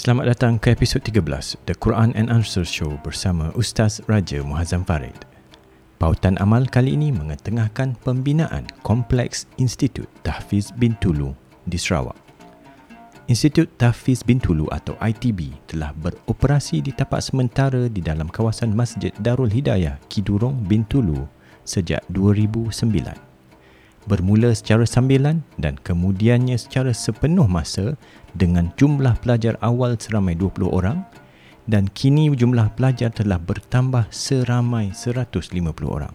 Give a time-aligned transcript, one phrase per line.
[0.00, 5.28] Selamat datang ke episod 13 The Quran and Answer Show bersama Ustaz Raja Muhazzam Farid.
[6.00, 11.36] Pautan amal kali ini mengetengahkan pembinaan Kompleks Institut Tahfiz bin Tulu
[11.68, 12.16] di Sarawak.
[13.28, 19.12] Institut Tahfiz bin Tulu atau ITB telah beroperasi di tapak sementara di dalam kawasan Masjid
[19.20, 21.28] Darul Hidayah Kidurong bin Tulu
[21.68, 23.29] sejak 2009
[24.08, 27.98] bermula secara sambilan dan kemudiannya secara sepenuh masa
[28.32, 31.04] dengan jumlah pelajar awal seramai 20 orang
[31.68, 35.52] dan kini jumlah pelajar telah bertambah seramai 150
[35.86, 36.14] orang.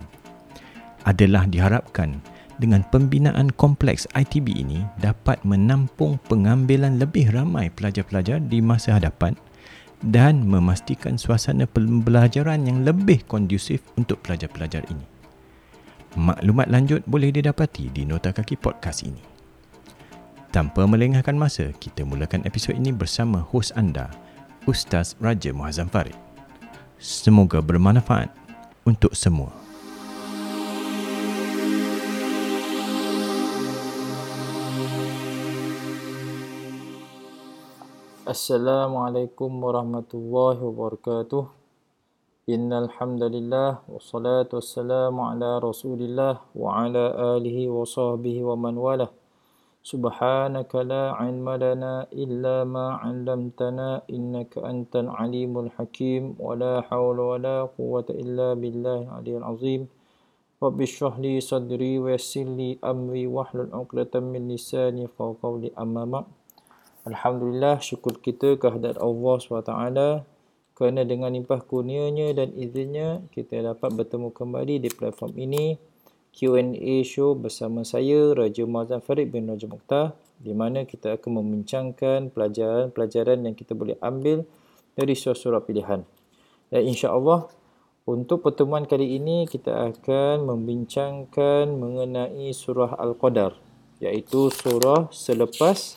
[1.06, 2.18] Adalah diharapkan
[2.58, 9.36] dengan pembinaan kompleks ITB ini dapat menampung pengambilan lebih ramai pelajar-pelajar di masa hadapan
[10.04, 15.15] dan memastikan suasana pembelajaran yang lebih kondusif untuk pelajar-pelajar ini.
[16.16, 19.20] Maklumat lanjut boleh didapati di nota kaki podcast ini.
[20.56, 24.08] Tanpa melengahkan masa, kita mulakan episod ini bersama hos anda,
[24.64, 26.16] Ustaz Raja Muazzam Farid.
[26.96, 28.32] Semoga bermanfaat
[28.88, 29.52] untuk semua.
[38.24, 41.65] Assalamualaikum warahmatullahi wabarakatuh.
[42.51, 47.05] إن الحمد لله والصلاة والسلام على رسول الله وعلى
[47.39, 49.11] آله وصحبه ومن والاه
[49.87, 58.09] سبحانك لا علم لنا إلا ما علمتنا إنك أنت العليم الحكيم ولا حول ولا قوة
[58.11, 59.87] إلا بالله العلي العظيم
[60.59, 66.27] رب اشرح لي صدري ويسر لي أمري واحلل عقدة من لساني قولي أما بعد
[67.07, 70.34] الحمد لله شكر kita kehadirat Allah SWT
[70.76, 75.80] kerana dengan limpah kurnianya dan izinnya kita dapat bertemu kembali di platform ini
[76.36, 82.28] Q&A show bersama saya Raja Mazan Farid bin Raja Mukhtar di mana kita akan membincangkan
[82.36, 84.44] pelajaran-pelajaran yang kita boleh ambil
[85.00, 86.04] dari surah-surah pilihan.
[86.68, 87.48] Dan insya-Allah
[88.04, 93.56] untuk pertemuan kali ini kita akan membincangkan mengenai surah Al-Qadar
[94.04, 95.96] iaitu surah selepas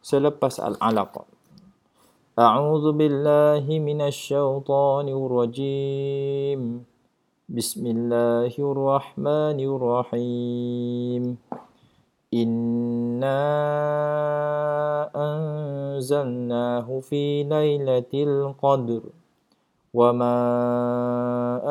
[0.00, 1.33] selepas Al-Alaq.
[2.38, 6.84] أعوذ بالله من الشيطان الرجيم.
[7.48, 11.38] بسم الله الرحمن الرحيم.
[12.34, 13.40] إنا
[15.14, 19.00] أنزلناه في ليلة القدر.
[19.94, 20.36] وما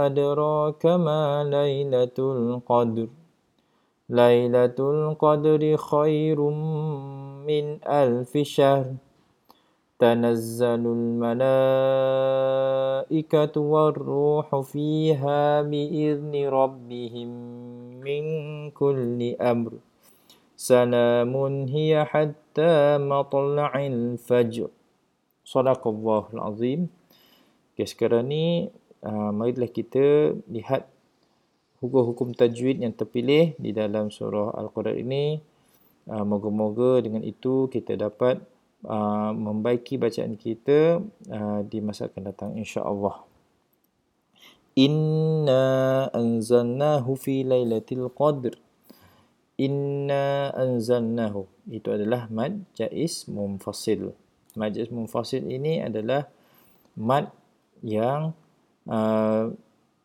[0.06, 3.08] أدراك ما ليلة القدر.
[4.10, 6.40] ليلة القدر خير
[7.48, 9.03] من ألف شهر.
[9.99, 11.51] تنزل الملائكة
[13.61, 17.29] والروح فيها بإذن ربهم
[17.99, 18.25] من
[18.71, 19.73] كل أمر
[20.57, 21.35] سلام
[21.67, 24.69] هي حتى مطلع الفجر
[25.45, 26.89] صدق الله العظيم
[27.79, 28.75] Okay, sekarang ni
[29.07, 30.91] uh, marilah kita lihat
[31.79, 35.39] hukum-hukum tajwid yang terpilih di dalam surah Al-Quran ini.
[36.11, 38.43] Uh, moga-moga dengan itu kita dapat
[38.88, 41.00] uh, membaiki bacaan kita
[41.32, 43.24] uh, di masa akan datang insya-Allah.
[44.74, 48.58] Inna anzalnahu fi lailatul qadr.
[49.62, 54.18] Inna anzalnahu itu adalah mad jaiz munfasil.
[54.58, 56.26] Mad jaiz munfasil ini adalah
[56.98, 57.30] mad
[57.86, 58.34] yang
[58.90, 59.54] uh,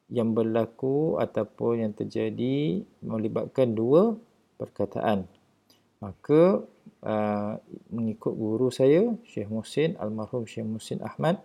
[0.09, 4.17] yang berlaku ataupun yang terjadi melibatkan dua
[4.61, 5.25] perkataan.
[6.01, 6.65] Maka
[7.05, 7.61] uh,
[7.93, 11.41] mengikut guru saya Syekh Musin almarhum Syekh Musin Ahmad.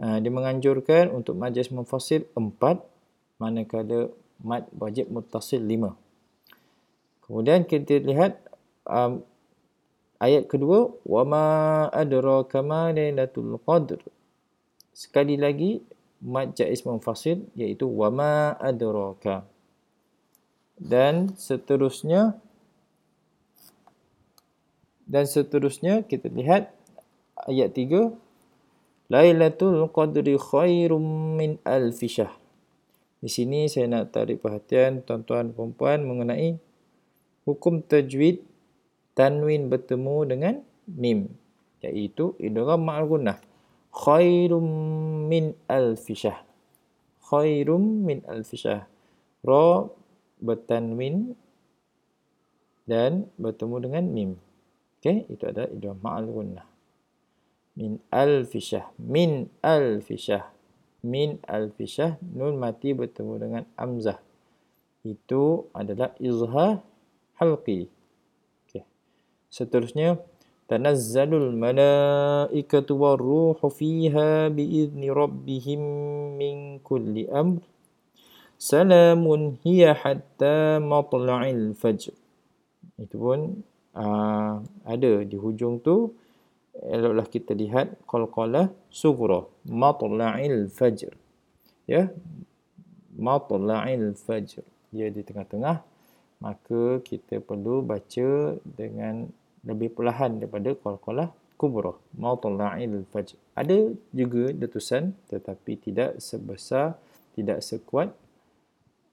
[0.00, 2.80] Uh, dia menganjurkan untuk majlis mufasil empat
[3.40, 5.96] manakala mad wajib muttasil lima.
[7.24, 8.40] Kemudian kita lihat
[8.88, 9.22] um,
[10.20, 11.44] ayat kedua wa ma
[11.92, 14.00] adraka ma lailatul qadr.
[14.90, 15.80] Sekali lagi
[16.20, 19.48] mad jaiz mufasil iaitu wa ma adraka.
[20.80, 22.40] Dan seterusnya
[25.10, 26.70] dan seterusnya kita lihat
[27.50, 28.14] ayat 3
[29.10, 32.38] Lailatul Qadri khairum min alfi syahr.
[33.18, 36.62] Di sini saya nak tarik perhatian tuan-tuan dan puan mengenai
[37.42, 38.38] hukum tajwid
[39.18, 40.54] tanwin bertemu dengan
[40.86, 41.26] mim
[41.82, 43.38] iaitu idgham ma'al gunnah.
[43.90, 44.64] Khairum
[45.26, 46.46] min alfi syahr.
[47.26, 48.86] Khairum min alfi syahr.
[49.42, 49.90] Ra
[50.38, 51.34] bertanwin
[52.86, 54.30] dan bertemu dengan mim.
[55.00, 56.68] Okey, itu adalah idgham ma'al gunnah.
[57.72, 58.92] Min al-fisyah.
[59.00, 60.44] Min al-fisyah.
[61.08, 62.20] Min al-fisyah.
[62.20, 64.20] Nun mati bertemu dengan amzah.
[65.00, 66.84] Itu adalah izhar
[67.40, 67.88] halqi.
[68.68, 68.84] Okey.
[69.48, 70.20] Seterusnya,
[70.68, 75.82] Tanazzalul malaikatu warruhu fiha biizni rabbihim
[76.38, 77.64] min kulli amr.
[78.54, 82.14] Salamun hiya hatta matla'il fajr.
[83.00, 83.64] Itu pun
[84.00, 86.16] uh, ada di hujung tu.
[86.80, 89.44] Eloklah kita lihat qalqalah sughra.
[89.68, 91.12] Matla'il fajr.
[91.84, 92.08] Ya.
[93.20, 94.64] Matla'il fajr.
[94.88, 95.90] Dia di tengah-tengah
[96.40, 99.28] maka kita perlu baca dengan
[99.60, 101.28] lebih perlahan daripada qalqalah
[101.60, 106.96] kubra mautalla'il fajr ada juga letusan tetapi tidak sebesar
[107.36, 108.08] tidak sekuat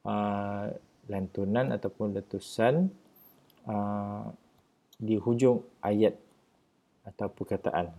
[0.07, 0.71] uh,
[1.11, 2.87] lantunan ataupun letusan
[3.67, 4.31] uh,
[4.97, 6.17] di hujung ayat
[7.05, 7.93] atau perkataan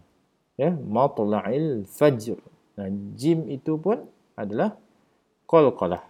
[0.58, 2.38] ya mautalla'il fajr
[2.74, 4.04] nah jim itu pun
[4.34, 4.74] adalah
[5.46, 6.02] qalqalah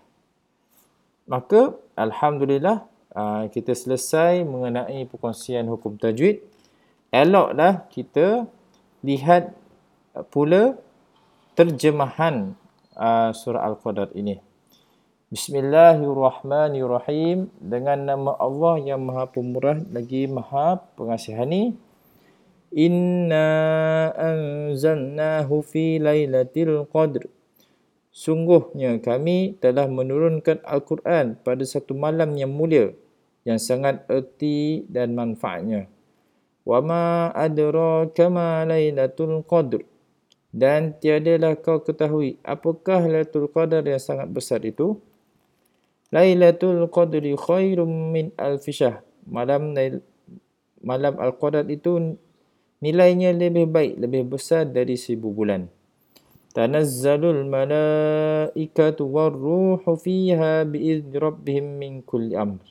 [1.29, 2.89] maka alhamdulillah
[3.19, 6.39] Ah, kita selesai mengenai perkongsian hukum tajwid.
[7.11, 8.47] Eloklah kita
[9.03, 9.57] lihat
[10.31, 10.79] pula
[11.59, 12.55] terjemahan
[12.95, 14.39] uh, surah Al-Qadar ini.
[15.29, 17.53] Bismillahirrahmanirrahim.
[17.61, 21.77] Dengan nama Allah yang maha pemurah lagi maha pengasihani.
[22.73, 27.29] Inna anzalnahu fi laylatil qadr.
[28.09, 32.97] Sungguhnya kami telah menurunkan Al-Quran pada satu malam yang mulia
[33.45, 35.93] yang sangat erti dan manfaatnya.
[36.65, 39.85] Wa ma adraka ma lailatul qadr.
[40.49, 44.97] Dan tiadalah kau ketahui apakah Lailatul Qadar yang sangat besar itu?
[46.09, 49.05] Lailatul Qadri khairum min alfisah.
[49.29, 49.77] Malam
[50.81, 52.17] malam Al-Qadar itu
[52.81, 55.69] nilainya lebih baik, lebih besar dari seribu bulan.
[56.57, 62.65] Tanazzalul malaikatu warruhu fiha biizni rabbihim min kulli amr.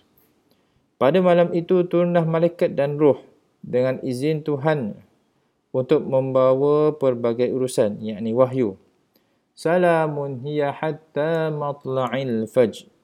[0.97, 3.21] Pada malam itu turunlah malaikat dan roh
[3.61, 4.97] dengan izin Tuhan
[5.69, 8.81] untuk membawa pelbagai urusan, yakni wahyu.
[9.53, 12.96] Salamun hiya hatta matla'il fajr.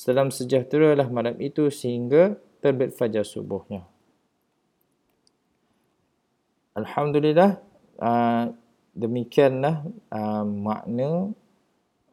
[0.00, 3.84] Salam sejahtera lah malam itu sehingga terbit fajar subuhnya.
[6.72, 7.60] Alhamdulillah,
[8.00, 8.48] uh,
[8.96, 11.36] demikianlah uh, makna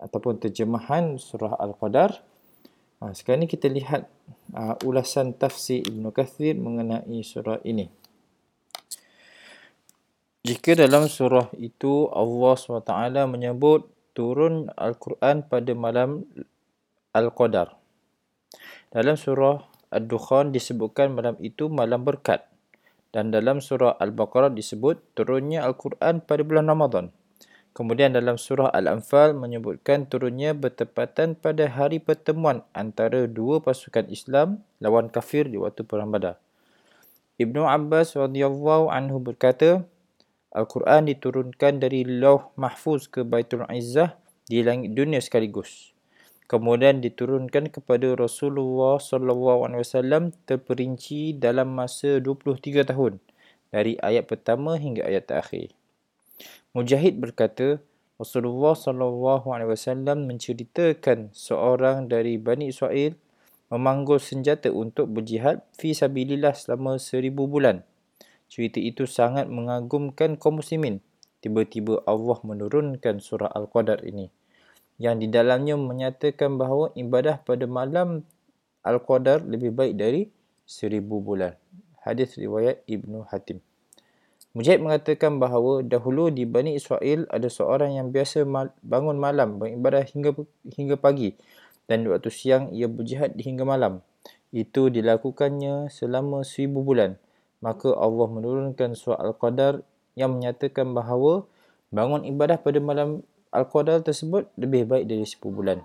[0.03, 2.19] ataupun terjemahan surah Al-Qadar.
[2.99, 4.11] Uh, sekarang ini kita lihat
[4.51, 7.87] uh, ulasan tafsir Ibn Kathir mengenai surah ini.
[10.43, 12.91] Jika dalam surah itu Allah SWT
[13.31, 16.27] menyebut turun Al-Quran pada malam
[17.17, 17.73] Al-Qadar.
[18.93, 22.45] Dalam surah Ad-Dukhan disebutkan malam itu malam berkat
[23.15, 27.09] dan dalam surah Al-Baqarah disebut turunnya Al-Quran pada bulan Ramadan.
[27.73, 35.09] Kemudian dalam surah Al-Anfal menyebutkan turunnya bertepatan pada hari pertemuan antara dua pasukan Islam lawan
[35.09, 36.37] kafir di waktu perang Badar.
[37.37, 39.85] Ibnu Abbas radhiyallahu anhu berkata,
[40.53, 44.17] Al-Quran diturunkan dari Lauh Mahfuz ke Baitul Izzah
[44.49, 45.96] di langit dunia sekaligus
[46.47, 53.19] kemudian diturunkan kepada Rasulullah sallallahu alaihi wasallam terperinci dalam masa 23 tahun
[53.69, 55.75] dari ayat pertama hingga ayat terakhir.
[56.71, 57.83] Mujahid berkata,
[58.15, 63.13] Rasulullah sallallahu alaihi wasallam menceritakan seorang dari Bani Israel
[63.67, 67.83] memanggul senjata untuk berjihad fi sabilillah selama seribu bulan.
[68.47, 71.03] Cerita itu sangat mengagumkan kaum muslimin.
[71.43, 74.31] Tiba-tiba Allah menurunkan surah Al-Qadar ini
[74.97, 78.25] yang di dalamnya menyatakan bahawa ibadah pada malam
[78.81, 80.21] Al-Qadar lebih baik dari
[80.65, 81.53] seribu bulan.
[82.01, 83.61] Hadis riwayat Ibnu Hatim.
[84.57, 88.41] Mujahid mengatakan bahawa dahulu di Bani Israel ada seorang yang biasa
[88.81, 90.33] bangun malam beribadah hingga
[90.65, 91.37] hingga pagi
[91.85, 94.01] dan waktu siang ia berjihad hingga malam.
[94.49, 97.19] Itu dilakukannya selama seribu bulan.
[97.61, 99.81] Maka Allah menurunkan surah Al-Qadar
[100.17, 101.45] yang menyatakan bahawa
[101.93, 103.21] bangun ibadah pada malam
[103.57, 105.81] Al-Qadar tersebut lebih baik dari 10 bulan.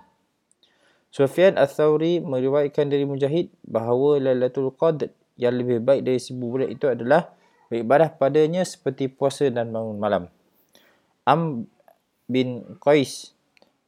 [1.13, 6.85] Sufyan Al-Thawri meriwayatkan dari Mujahid bahawa Lailatul Qadr yang lebih baik dari 1000 bulan itu
[6.89, 7.33] adalah
[7.69, 10.23] beribadah padanya seperti puasa dan bangun malam.
[11.25, 11.65] Am
[12.29, 13.33] bin Qais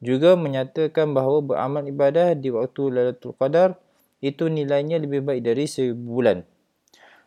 [0.01, 3.77] juga menyatakan bahawa beramal ibadah di waktu Lailatul Qadar
[4.21, 6.45] itu nilainya lebih baik dari 1000 bulan.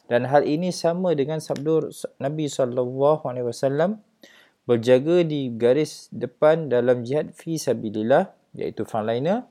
[0.08, 4.00] Dan hal ini sama dengan sabda Nabi sallallahu alaihi wasallam
[4.68, 9.48] berjaga di garis depan dalam jihad fi sabilillah iaitu frontliner.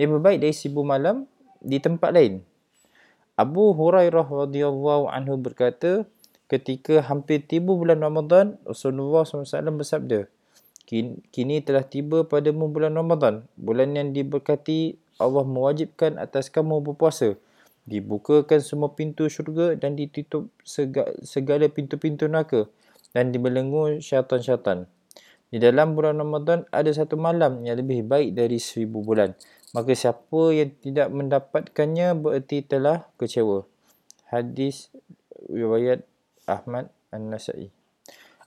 [0.00, 1.28] Lebih baik dari sibu malam
[1.60, 2.40] di tempat lain.
[3.36, 6.08] Abu Hurairah radhiyallahu anhu berkata,
[6.48, 9.44] ketika hampir tiba bulan Ramadan, Rasulullah SAW
[9.76, 10.32] bersabda,
[11.28, 17.36] kini telah tiba padamu bulan Ramadan, bulan yang diberkati Allah mewajibkan atas kamu berpuasa.
[17.84, 20.48] Dibukakan semua pintu syurga dan ditutup
[21.20, 22.64] segala pintu-pintu neraka
[23.14, 24.90] dan dibelenggu syaitan-syaitan.
[25.54, 29.38] Di dalam bulan Ramadan ada satu malam yang lebih baik dari seribu bulan.
[29.70, 33.62] Maka siapa yang tidak mendapatkannya bererti telah kecewa.
[34.26, 34.90] Hadis
[35.46, 36.02] riwayat
[36.50, 37.70] Ahmad An-Nasai.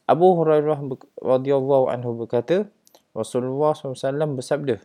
[0.04, 0.84] Abu Hurairah
[1.20, 2.68] radhiyallahu anhu berkata,
[3.16, 4.84] Rasulullah SAW bersabda,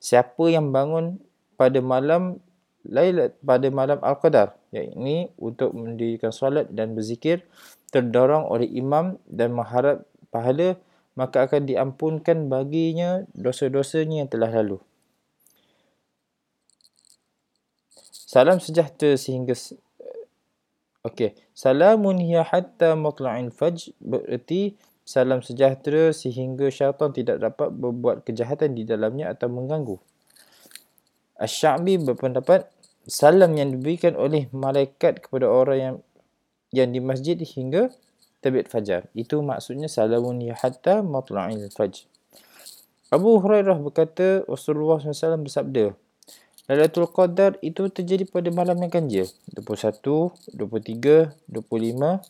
[0.00, 1.20] Siapa yang bangun
[1.60, 2.40] pada malam
[2.88, 7.44] Lailat pada malam Al-Qadar, yakni untuk mendirikan solat dan berzikir,
[7.88, 10.76] terdorong oleh imam dan mengharap pahala,
[11.18, 14.78] maka akan diampunkan baginya dosa-dosanya yang telah lalu.
[18.28, 19.56] Salam sejahtera sehingga
[21.06, 24.76] Okey, salamun hiya hatta matla'il fajr bererti
[25.08, 29.96] salam sejahtera sehingga syaitan tidak dapat berbuat kejahatan di dalamnya atau mengganggu.
[31.40, 32.68] Asy-Sya'bi berpendapat
[33.08, 35.96] salam yang diberikan oleh malaikat kepada orang yang
[36.74, 37.90] yang di masjid hingga
[38.44, 39.08] terbit fajar.
[39.16, 42.06] Itu maksudnya salamun hiya hatta matla'il fajr.
[43.08, 45.96] Abu Hurairah berkata Rasulullah SAW bersabda,
[46.68, 49.24] Lailatul Qadar itu terjadi pada malam yang ganjil.
[49.56, 52.20] 21, 23, 25,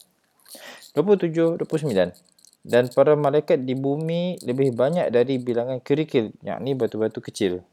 [0.95, 2.14] 27, 29.
[2.62, 7.66] Dan para malaikat di bumi lebih banyak dari bilangan kerikil, yakni batu-batu kecil.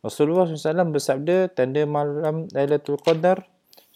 [0.00, 3.44] Rasulullah SAW bersabda, tanda malam Lailatul Qadar,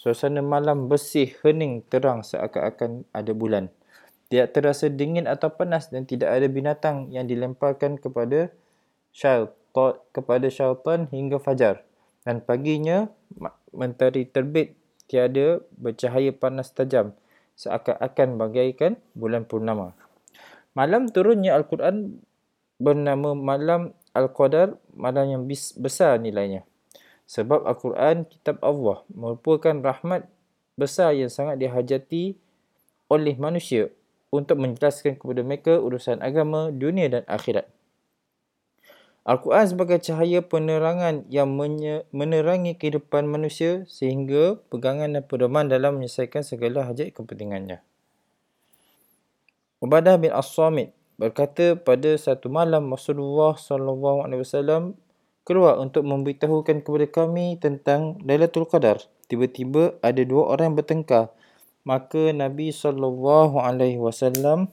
[0.00, 3.68] suasana malam bersih, hening, terang seakan-akan ada bulan.
[4.32, 8.48] Tidak terasa dingin atau panas dan tidak ada binatang yang dilemparkan kepada
[9.12, 9.52] syaitan
[10.16, 11.84] kepada syaitan hingga fajar.
[12.24, 13.12] Dan paginya,
[13.76, 14.72] mentari terbit
[15.04, 17.12] tiada bercahaya panas tajam
[17.60, 19.92] seakan-akan bagaikan bulan purnama.
[20.72, 22.24] Malam turunnya Al-Quran
[22.80, 25.42] bernama Malam Al-Qadar, malam yang
[25.78, 26.66] besar nilainya.
[27.30, 30.26] Sebab Al-Quran, kitab Allah, merupakan rahmat
[30.74, 32.34] besar yang sangat dihajati
[33.06, 33.86] oleh manusia
[34.34, 37.70] untuk menjelaskan kepada mereka urusan agama, dunia dan akhirat.
[39.22, 41.54] Al-Quran sebagai cahaya penerangan yang
[42.10, 47.78] menerangi kehidupan manusia sehingga pegangan dan pedoman dalam menyelesaikan segala hajat kepentingannya.
[49.78, 54.98] Ubadah bin As-Samit berkata pada satu malam Rasulullah sallallahu alaihi wasallam
[55.50, 59.02] keluar untuk memberitahukan kepada kami tentang Lailatul Qadar.
[59.26, 61.34] Tiba-tiba ada dua orang bertengkar.
[61.82, 64.70] Maka Nabi sallallahu alaihi wasallam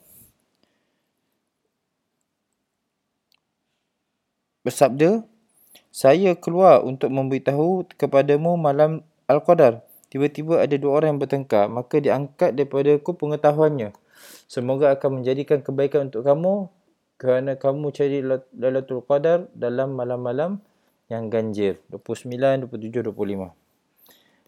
[4.61, 5.25] bersabda,
[5.89, 9.81] saya keluar untuk memberitahu kepadamu malam Al-Qadar.
[10.13, 13.97] Tiba-tiba ada dua orang yang bertengkar, maka diangkat daripada aku pengetahuannya.
[14.45, 16.69] Semoga akan menjadikan kebaikan untuk kamu
[17.17, 18.21] kerana kamu cari
[18.53, 20.61] Lailatul Qadar dalam malam-malam
[21.09, 21.81] yang ganjil.
[21.89, 23.53] 29, 27, 25.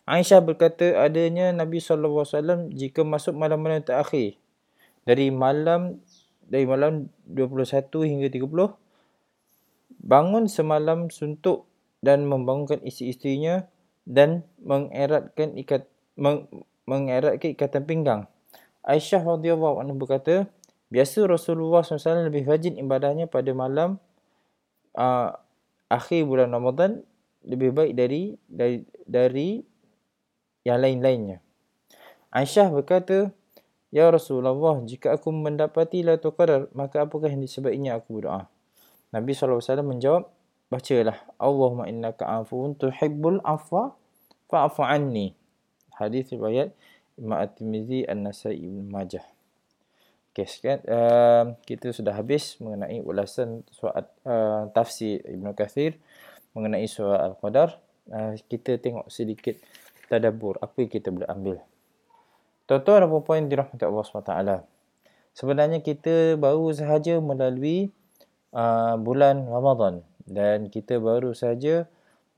[0.10, 4.42] Aisyah berkata adanya Nabi SAW jika masuk malam-malam terakhir
[5.06, 6.02] dari malam
[6.50, 8.50] dari malam 21 hingga 30
[10.02, 11.70] bangun semalam suntuk
[12.02, 13.70] dan membangunkan isteri-isterinya
[14.10, 15.86] dan mengeratkan ikat
[16.18, 16.50] meng,
[16.90, 18.22] mengeratkan ikatan pinggang.
[18.82, 20.50] Aisyah radhiyallahu anha berkata,
[20.90, 24.02] biasa Rasulullah SAW lebih rajin ibadahnya pada malam
[24.98, 25.30] uh,
[25.90, 27.02] akhir bulan Ramadan
[27.46, 29.50] lebih baik dari dari dari
[30.68, 31.40] yang lain-lainnya.
[32.30, 33.34] Aisyah berkata,
[33.90, 34.54] Ya Rasulullah,
[34.86, 38.46] jika aku mendapati Lailatul Qadar, maka apakah yang disebabnya aku berdoa?
[39.10, 40.30] Nabi SAW menjawab,
[40.70, 43.98] bacalah Allahumma innaka afuun tuhibbul afwa
[44.46, 45.34] fa'fu anni.
[45.98, 46.70] Hadis riwayat
[47.18, 49.26] Imam At-Tirmizi An-Nasai Ibn Majah.
[50.30, 55.98] Okay, sekian uh, kita sudah habis mengenai ulasan soal uh, tafsir Ibn Kathir
[56.54, 57.82] mengenai surah Al-Qadar.
[58.10, 59.58] Uh, kita tengok sedikit
[60.06, 61.58] tadabbur apa yang kita boleh ambil.
[62.70, 64.34] Tuan-tuan dan puan dirahmati Allah SWT.
[65.34, 67.90] Sebenarnya kita baru sahaja melalui
[68.54, 71.90] uh, bulan Ramadan dan kita baru saja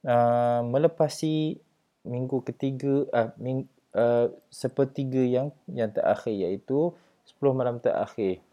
[0.08, 1.60] uh, melepasi
[2.08, 6.96] minggu ketiga uh, ming, uh, sepertiga yang yang terakhir iaitu
[7.40, 8.44] 10 malam terakhir.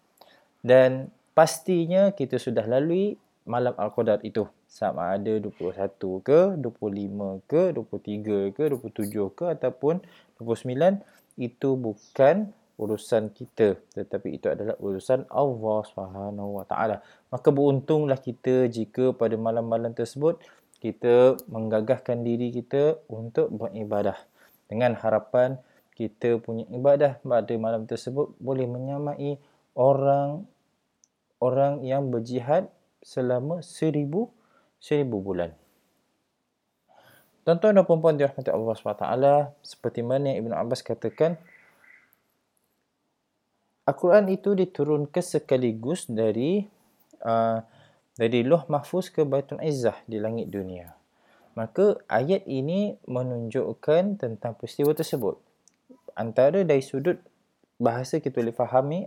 [0.63, 3.19] Dan pastinya kita sudah lalui
[3.49, 4.45] malam Al-Qadar itu.
[4.69, 10.05] Sama ada 21 ke, 25 ke, 23 ke, 27 ke ataupun
[10.39, 11.01] 29
[11.41, 16.97] itu bukan urusan kita tetapi itu adalah urusan Allah Taala.
[17.29, 20.39] Maka beruntunglah kita jika pada malam-malam tersebut
[20.79, 24.15] kita menggagahkan diri kita untuk beribadah
[24.71, 25.59] dengan harapan
[25.99, 29.43] kita punya ibadah pada malam tersebut boleh menyamai
[29.75, 30.47] orang
[31.43, 32.71] orang yang berjihad
[33.03, 34.31] selama seribu
[34.79, 35.51] seribu bulan.
[37.43, 39.09] Tuan-tuan dan puan-puan dirahmati Allah SWT,
[39.65, 41.41] seperti mana Ibn Abbas katakan,
[43.89, 46.61] Al-Quran itu diturunkan sekaligus dari
[47.25, 47.59] uh,
[48.21, 50.93] dari Loh Mahfuz ke Baitul Izzah di langit dunia.
[51.57, 55.48] Maka ayat ini menunjukkan tentang peristiwa tersebut.
[56.19, 57.23] Antara dari sudut
[57.79, 59.07] bahasa kita boleh fahami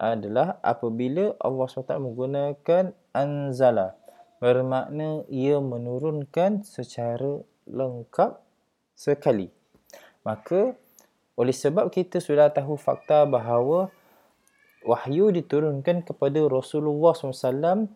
[0.00, 3.94] adalah apabila Allah SWT menggunakan anzala
[4.40, 8.40] bermakna ia menurunkan secara lengkap
[8.96, 9.52] sekali.
[10.24, 10.72] Maka
[11.36, 13.92] oleh sebab kita sudah tahu fakta bahawa
[14.84, 17.88] wahyu diturunkan kepada Rasulullah SAW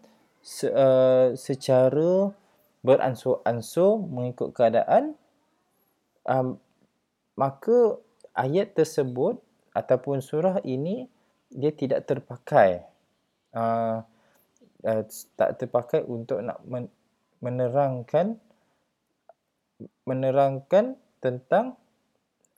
[0.45, 2.33] se- uh, secara
[2.81, 5.19] beransur-ansur mengikut keadaan
[6.25, 6.57] um,
[7.37, 7.99] maka
[8.39, 9.43] ayat tersebut
[9.75, 11.11] ataupun surah ini
[11.51, 12.87] dia tidak terpakai
[13.59, 14.07] uh,
[14.87, 15.03] uh,
[15.35, 16.93] tak terpakai untuk nak men-
[17.43, 18.39] menerangkan
[20.07, 21.79] menerangkan tentang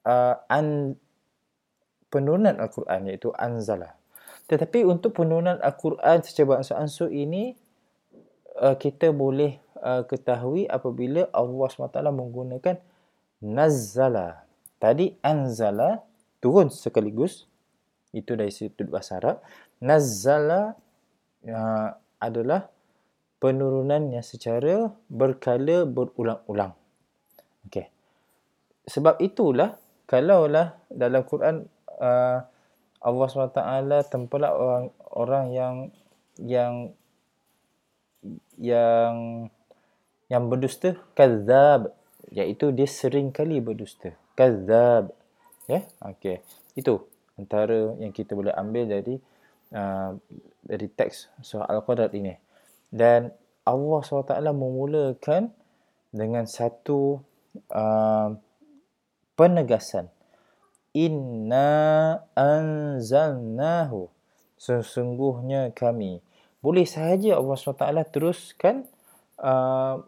[0.04, 0.96] uh, an
[2.08, 3.96] penurunan al-Quran iaitu anzala.
[4.50, 7.54] Tetapi untuk penurunan al-Quran secara beransur-ansur ini
[8.58, 12.76] uh, kita boleh uh, ketahui apabila Allah SWT menggunakan
[13.44, 14.49] nazzala.
[14.80, 16.00] Tadi anzala
[16.40, 17.44] turun sekaligus.
[18.10, 19.36] Itu dari situ bahasa Arab.
[19.84, 20.74] Nazzala
[21.46, 22.66] uh, adalah
[23.38, 26.74] penurunan yang secara berkala berulang-ulang.
[27.68, 27.86] Okey.
[28.88, 29.78] Sebab itulah
[30.10, 31.70] kalaulah dalam Quran
[32.02, 32.42] uh,
[33.00, 34.84] Allah SWT tempelak orang
[35.16, 35.74] orang yang
[36.36, 36.74] yang
[38.60, 39.14] yang
[40.28, 41.96] yang berdusta kadzab
[42.28, 45.12] iaitu dia sering kali berdusta kadzab
[45.68, 45.84] ya yeah?
[46.08, 46.40] okey
[46.72, 47.04] itu
[47.36, 49.20] antara yang kita boleh ambil dari
[49.72, 50.12] uh,
[50.60, 52.36] dari teks surah Al-Qadar ini.
[52.90, 53.32] Dan
[53.64, 55.54] Allah SWT memulakan
[56.12, 57.22] dengan satu
[57.70, 58.34] uh,
[59.38, 60.10] penegasan.
[60.92, 64.10] Inna anzalnahu.
[64.60, 66.20] Sesungguhnya kami.
[66.60, 68.84] Boleh sahaja Allah SWT teruskan
[69.40, 70.02] uh,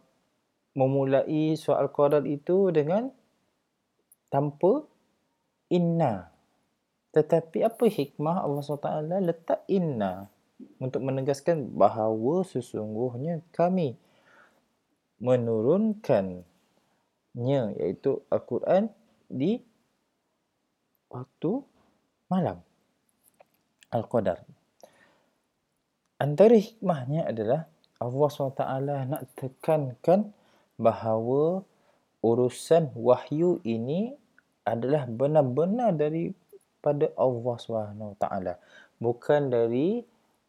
[0.77, 3.09] memulai surah Al-Qadar itu dengan
[4.33, 4.81] tanpa
[5.69, 6.33] inna.
[7.13, 8.89] Tetapi apa hikmah Allah SWT
[9.21, 10.25] letak inna
[10.81, 13.93] untuk menegaskan bahawa sesungguhnya kami
[15.21, 16.41] menurunkannya
[17.77, 18.89] iaitu Al-Quran
[19.29, 19.61] di
[21.13, 21.51] waktu
[22.33, 22.57] malam.
[23.93, 24.41] Al-Qadar.
[26.17, 27.69] Antara hikmahnya adalah
[28.01, 28.63] Allah SWT
[29.05, 30.33] nak tekankan
[30.81, 31.61] bahawa
[32.25, 34.17] urusan wahyu ini
[34.63, 36.31] adalah benar-benar dari
[36.83, 37.55] pada Allah
[38.19, 38.53] taala
[39.03, 40.03] bukan dari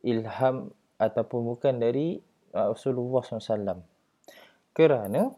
[0.06, 2.22] ilham ataupun bukan dari
[2.54, 3.82] uh, Rasulullah SAW.
[4.74, 5.32] Kerana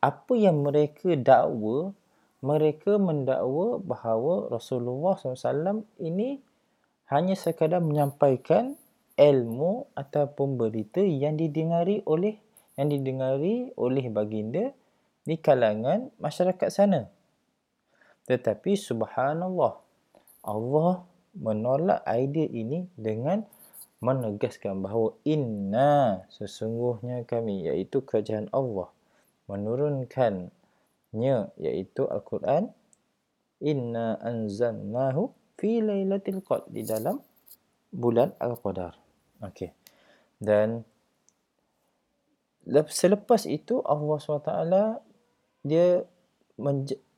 [0.00, 1.92] apa yang mereka dakwa,
[2.40, 6.40] mereka mendakwa bahawa Rasulullah SAW ini
[7.08, 8.76] hanya sekadar menyampaikan
[9.20, 12.40] ilmu ataupun berita yang didengari oleh
[12.80, 14.72] yang didengari oleh baginda
[15.28, 17.12] di kalangan masyarakat sana.
[18.30, 19.82] Tetapi subhanallah,
[20.46, 21.02] Allah
[21.34, 23.42] menolak idea ini dengan
[23.98, 28.88] menegaskan bahawa inna sesungguhnya kami iaitu kerajaan Allah
[29.50, 32.70] menurunkannya iaitu Al-Quran
[33.60, 37.20] inna anzalnahu fi lailatul qadr di dalam
[37.92, 38.96] bulan Al-Qadar.
[39.44, 39.74] Okey.
[40.40, 40.86] Dan
[42.88, 44.54] selepas itu Allah SWT
[45.66, 46.00] dia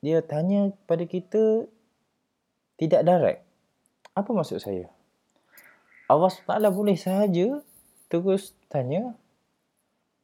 [0.03, 1.71] dia tanya kepada kita
[2.75, 3.41] tidak direct.
[4.19, 4.91] Apa maksud saya?
[6.11, 7.62] Allah SWT boleh sahaja
[8.11, 9.15] terus tanya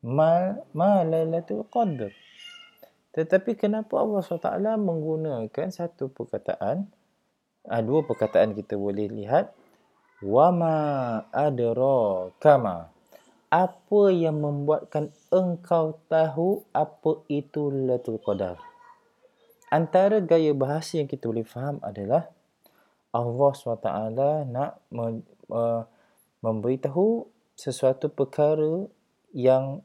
[0.03, 2.11] ma ma lailatul qadr.
[3.15, 6.91] Tetapi kenapa Allah SWT menggunakan satu perkataan
[7.71, 9.55] ah, dua perkataan kita boleh lihat
[10.27, 10.77] wa ma
[11.31, 12.91] adra kama
[13.49, 18.59] apa yang membuatkan engkau tahu apa itu lailatul qadar
[19.69, 22.29] antara gaya bahasa yang kita boleh faham adalah
[23.13, 23.91] Allah SWT
[24.53, 24.83] nak
[26.45, 27.27] memberitahu
[27.59, 28.87] sesuatu perkara
[29.33, 29.81] yang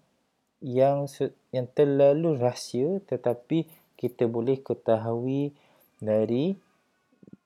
[0.63, 1.08] yang
[1.52, 3.67] yang terlalu rahsia tetapi
[4.00, 5.56] kita boleh ketahui
[6.00, 6.56] dari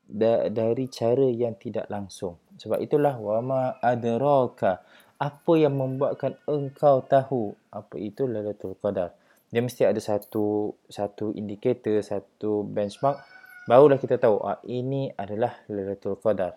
[0.07, 2.41] da, dari cara yang tidak langsung.
[2.57, 4.81] Sebab itulah wama adraka
[5.17, 9.13] apa yang membuatkan engkau tahu apa itu Lailatul Qadar.
[9.47, 13.19] Dia mesti ada satu satu indikator, satu benchmark
[13.67, 16.55] barulah kita tahu ah, ini adalah Lailatul Qadar.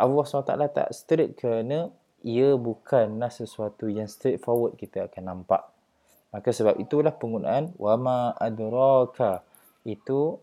[0.00, 1.92] Allah SWT tak straight kerana
[2.24, 5.62] ia bukanlah sesuatu yang straightforward kita akan nampak.
[6.32, 9.44] Maka sebab itulah penggunaan wama adraka
[9.84, 10.40] itu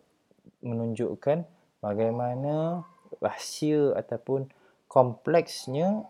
[0.61, 1.47] menunjukkan
[1.81, 2.85] bagaimana
[3.17, 4.53] rahsia ataupun
[4.85, 6.05] kompleksnya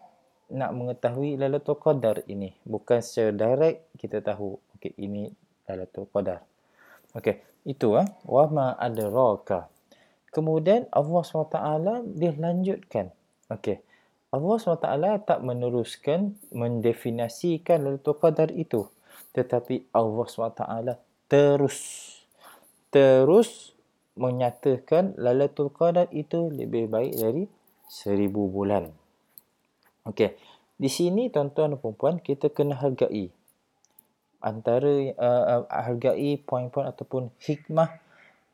[0.50, 2.52] nak mengetahui Lailatul Qadar ini.
[2.68, 5.32] Bukan secara direct kita tahu okey ini
[5.70, 6.42] Lailatul Qadar.
[7.14, 9.70] Okey, itu ah wa ma adraka.
[10.30, 11.58] Kemudian Allah SWT
[12.18, 13.14] dia lanjutkan.
[13.50, 13.82] Okey.
[14.30, 14.90] Allah SWT
[15.26, 18.90] tak meneruskan mendefinisikan Lailatul Qadar itu.
[19.34, 20.62] Tetapi Allah SWT
[21.30, 21.78] terus
[22.90, 23.78] terus
[24.18, 27.44] menyatakan Lailatul Qadar itu lebih baik dari
[27.90, 28.90] seribu bulan.
[30.06, 30.38] Okey.
[30.80, 33.34] Di sini tuan-tuan dan puan kita kena hargai
[34.40, 38.00] antara uh, uh, hargai poin-poin ataupun hikmah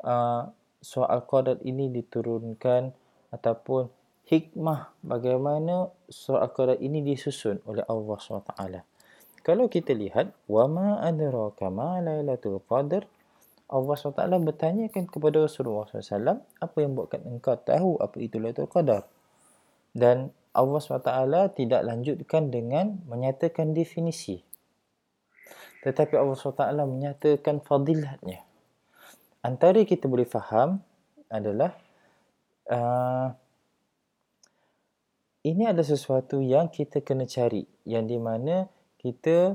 [0.01, 0.49] uh,
[0.81, 2.93] soal qadar ini diturunkan
[3.33, 3.89] ataupun
[4.25, 8.53] hikmah bagaimana soal qadar ini disusun oleh Allah SWT.
[9.45, 13.05] Kalau kita lihat wama adraka ma lailatul qadar
[13.65, 19.09] Allah SWT bertanyakan kepada Rasulullah SAW apa yang buatkan engkau tahu apa itu Lailatul Qadar
[19.97, 21.11] dan Allah SWT
[21.57, 24.44] tidak lanjutkan dengan menyatakan definisi.
[25.85, 28.41] Tetapi Allah SWT menyatakan fadilatnya.
[29.45, 30.81] Antara kita boleh faham
[31.29, 31.77] adalah
[32.73, 33.29] uh,
[35.45, 38.65] ini ada sesuatu yang kita kena cari yang di mana
[38.97, 39.53] kita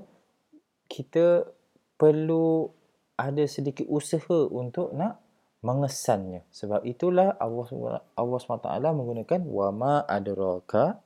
[0.86, 1.50] kita
[1.98, 2.70] perlu
[3.18, 5.18] ada sedikit usaha untuk nak
[5.66, 6.46] mengesannya.
[6.54, 7.66] Sebab itulah Allah
[8.14, 11.02] Allah SWT menggunakan wama adraka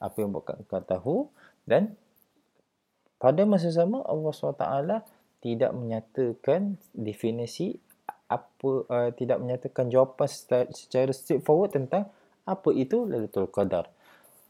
[0.00, 1.16] apa yang bukan kau tahu
[1.68, 1.94] dan
[3.22, 4.66] pada masa sama Allah SWT
[5.38, 7.78] tidak menyatakan definisi
[8.26, 10.26] apa uh, tidak menyatakan jawapan
[10.74, 12.10] secara, straightforward tentang
[12.42, 13.86] apa itu Lailatul Qadar.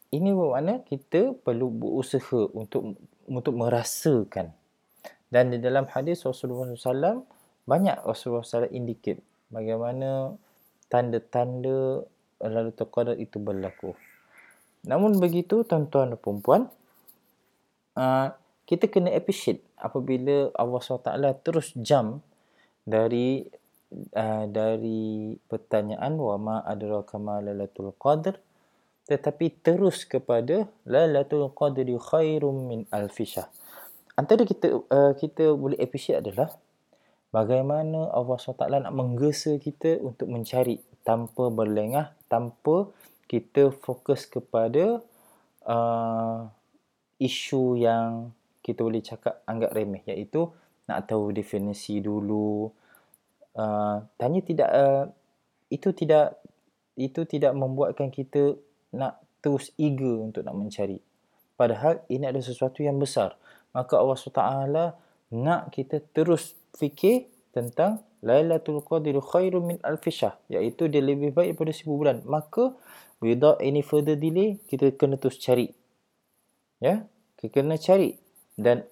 [0.08, 2.96] Ini bermakna kita perlu berusaha untuk
[3.28, 4.56] untuk merasakan.
[5.28, 7.24] Dan di dalam hadis Rasulullah SAW
[7.68, 9.20] banyak Rasulullah SAW indicate
[9.52, 10.36] bagaimana
[10.88, 12.04] tanda-tanda
[12.40, 13.92] lalu Qadar itu berlaku.
[14.88, 16.62] Namun begitu tuan-tuan dan puan
[17.96, 18.28] uh,
[18.72, 21.12] kita kena appreciate apabila Allah SWT
[21.44, 22.24] terus jam
[22.88, 23.44] dari
[24.16, 28.40] uh, dari pertanyaan wa ma adraka ma lailatul qadr
[29.04, 33.52] tetapi terus kepada lailatul qadri khairum min alfisha.
[34.16, 36.56] Antara kita uh, kita boleh appreciate adalah
[37.28, 42.88] bagaimana Allah SWT nak menggesa kita untuk mencari tanpa berlengah, tanpa
[43.28, 45.04] kita fokus kepada
[45.68, 46.48] uh,
[47.20, 48.32] isu yang
[48.62, 50.46] kita boleh cakap anggap remeh iaitu
[50.86, 52.70] nak tahu definisi dulu.
[53.52, 55.04] Uh, tanya tidak uh,
[55.68, 56.40] itu tidak
[56.96, 58.56] itu tidak membuatkan kita
[58.96, 61.02] nak terus eager untuk nak mencari.
[61.58, 63.36] Padahal ini ada sesuatu yang besar.
[63.72, 64.44] Maka Allah SWT
[65.32, 71.58] nak kita terus fikir tentang Lailatul Qadr khairum min alf syahr iaitu dia lebih baik
[71.58, 72.22] daripada seribu bulan.
[72.22, 72.70] Maka
[73.18, 75.74] without any further delay kita kena terus cari.
[76.78, 77.10] Ya?
[77.34, 78.21] Kita kena cari
[78.56, 78.84] dan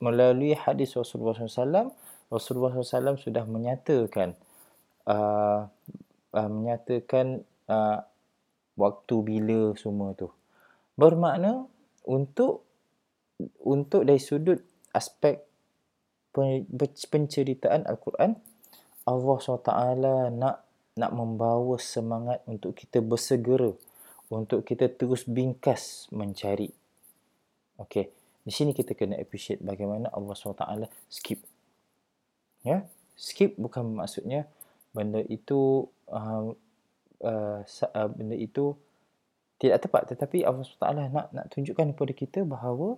[0.00, 1.92] melalui hadis Rasulullah SAW
[2.32, 4.38] Rasulullah SAW sudah menyatakan
[5.08, 5.66] uh,
[6.32, 7.98] uh, menyatakan uh,
[8.78, 10.30] waktu bila semua tu.
[10.94, 11.68] Bermakna
[12.06, 12.64] untuk
[13.64, 14.60] untuk dari sudut
[14.92, 15.40] aspek
[17.10, 18.36] penceritaan Al-Quran
[19.08, 19.72] Allah SWT
[20.36, 20.56] nak
[20.94, 23.72] nak membawa semangat untuk kita bersegera
[24.30, 26.70] untuk kita terus bingkas mencari.
[27.80, 30.64] Okey di sini kita kena appreciate bagaimana Allah SWT
[31.12, 31.40] skip
[32.64, 32.84] ya
[33.16, 34.48] skip bukan maksudnya
[34.96, 36.50] benda itu uh,
[37.24, 38.74] uh, uh, benda itu
[39.60, 42.96] tidak tepat tetapi Allah SWT nak nak tunjukkan kepada kita bahawa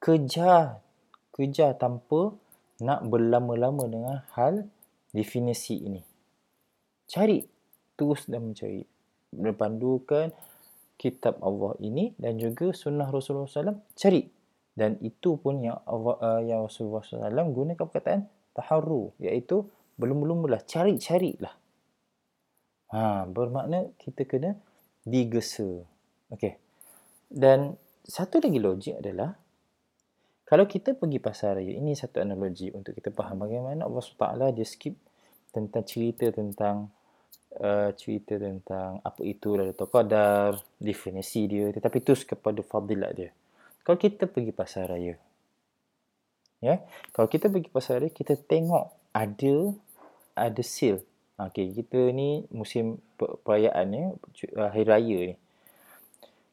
[0.00, 0.84] kejar
[1.32, 2.36] kejar tanpa
[2.80, 4.68] nak berlama-lama dengan hal
[5.12, 6.02] definisi ini.
[7.06, 7.44] Cari,
[7.94, 8.82] terus dan mencari.
[9.30, 10.34] Berpandukan
[11.00, 14.28] kitab Allah ini dan juga sunnah Rasulullah SAW, cari.
[14.76, 19.64] Dan itu pun yang Allah, uh, yang Rasulullah SAW gunakan perkataan taharru, iaitu
[19.96, 21.56] belum-belum lah, cari-carilah.
[22.92, 24.60] Ha, bermakna kita kena
[25.00, 25.88] digesa.
[26.28, 26.60] Okey.
[27.30, 29.32] Dan satu lagi logik adalah
[30.50, 34.66] kalau kita pergi pasar raya, ini satu analogi untuk kita faham bagaimana Allah SWT dia
[34.66, 34.98] skip
[35.54, 36.90] tentang cerita tentang
[37.58, 43.30] uh, cerita tentang apa itu Lailatul Qadar, definisi dia, tetapi terus kepada fadilat dia.
[43.82, 45.18] Kalau kita pergi pasar raya,
[46.62, 49.74] ya, kalau kita pergi pasar raya, kita tengok ada
[50.38, 51.02] ada sale.
[51.40, 54.02] Okey, kita ni musim perayaan ni,
[54.54, 55.36] hari raya ni.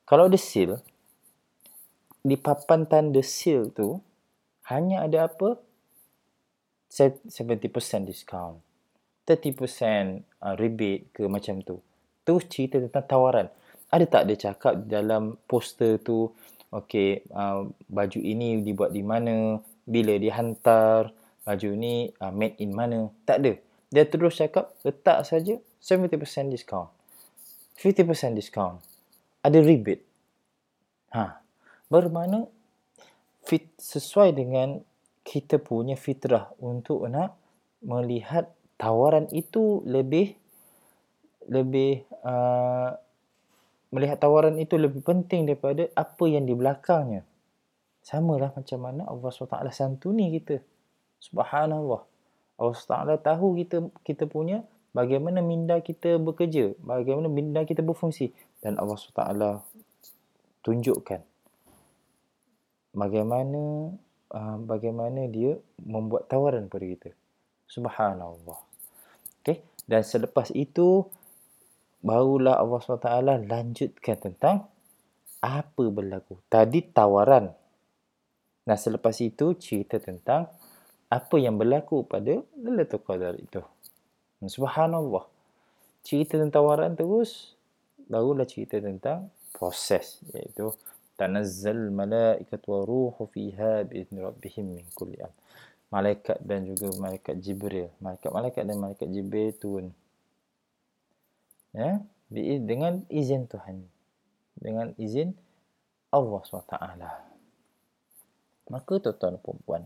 [0.08, 0.80] Kalau ada sale,
[2.24, 4.00] di papan tanda seal tu
[4.72, 5.60] hanya ada apa?
[6.88, 8.64] 70% discount.
[9.28, 11.84] 30% uh, rebate ke macam tu.
[12.24, 13.48] Tu cerita tentang tawaran.
[13.92, 16.32] Ada tak dia cakap dalam poster tu,
[16.72, 21.12] okay, uh, baju ini dibuat di mana, bila dihantar,
[21.44, 23.12] baju ni uh, made in mana.
[23.28, 23.54] Tak ada.
[23.92, 26.92] Dia terus cakap, letak saja 70% discount.
[27.80, 28.80] 50% discount.
[29.44, 30.04] Ada rebate.
[31.16, 31.40] Ha.
[31.88, 32.48] Bermakna
[33.48, 34.84] fit, sesuai dengan
[35.24, 37.36] kita punya fitrah untuk nak
[37.80, 40.38] melihat tawaran itu lebih
[41.50, 42.94] lebih uh,
[43.90, 47.24] melihat tawaran itu lebih penting daripada apa yang di belakangnya.
[48.06, 50.64] Sama lah macam mana Allah SWT santuni kita.
[51.20, 52.02] Subhanallah.
[52.58, 54.64] Allah SWT tahu kita kita punya
[54.96, 58.32] bagaimana minda kita bekerja, bagaimana minda kita berfungsi
[58.64, 59.22] dan Allah SWT
[60.64, 61.22] tunjukkan
[62.98, 63.94] bagaimana
[64.34, 67.10] uh, bagaimana dia membuat tawaran kepada kita.
[67.70, 68.67] Subhanallah.
[69.48, 69.64] Okay.
[69.88, 71.08] Dan selepas itu,
[72.04, 74.68] barulah Allah SWT lanjutkan tentang
[75.40, 76.36] apa berlaku.
[76.52, 77.56] Tadi tawaran.
[78.68, 80.52] Nah, selepas itu cerita tentang
[81.08, 83.64] apa yang berlaku pada Lailatul Qadar itu.
[84.44, 85.24] Subhanallah.
[86.04, 87.56] Cerita tentang tawaran terus,
[88.12, 90.20] barulah cerita tentang proses.
[90.36, 90.76] Iaitu,
[91.16, 95.32] tanazzal malaikat wa ruhu fiha bi'idni rabbihim min kulli am
[95.94, 97.92] malaikat dan juga malaikat Jibril.
[98.04, 99.96] Malaikat-malaikat dan malaikat Jibril turun.
[101.72, 102.02] Ya,
[102.64, 103.88] dengan izin Tuhan.
[104.58, 105.38] Dengan izin
[106.12, 106.76] Allah SWT.
[108.68, 109.84] Maka tuan-tuan dan puan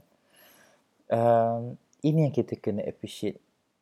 [1.12, 3.38] um, ini yang kita kena appreciate.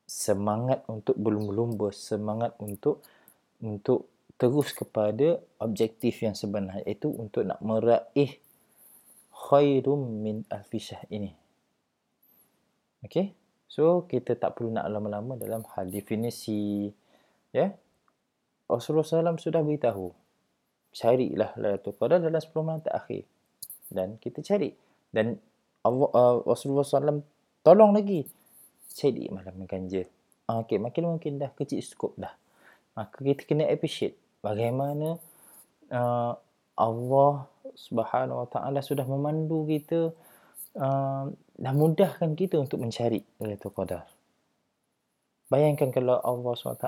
[0.09, 3.05] Semangat untuk berlumba-lumba, semangat untuk
[3.61, 4.09] untuk
[4.41, 8.41] terus kepada objektif yang sebenar iaitu untuk nak meraih
[9.29, 11.38] khairum min alfisah ini.
[13.05, 13.35] Okay.
[13.69, 16.89] So, kita tak perlu nak lama-lama dalam hal definisi.
[17.53, 17.77] Ya.
[18.65, 20.09] Rasulullah SAW sudah beritahu.
[20.89, 23.29] Carilah Lailatul Qadar dalam 10 malam terakhir.
[23.89, 24.73] Dan kita cari.
[25.13, 25.37] Dan
[25.85, 27.21] Allah, uh, Rasulullah SAW
[27.61, 28.25] tolong lagi.
[28.89, 30.09] Cari malam ganjil.
[30.49, 32.33] Uh, okay, makin mungkin dah kecil skop dah.
[32.97, 35.21] Maka kita kena appreciate bagaimana
[35.93, 36.33] uh,
[36.73, 37.33] Allah
[37.77, 40.09] Subhanahu Wa Taala sudah memandu kita
[40.75, 44.07] uh, dah mudahkan kita untuk mencari Lailatul Qadar.
[45.51, 46.87] Bayangkan kalau Allah SWT